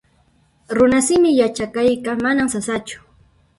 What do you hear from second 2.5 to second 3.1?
sasachu